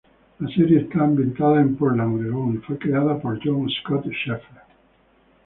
[0.39, 4.63] La serie está ambientada en Portland, Oregón y fue creada por John Scott Shepherd.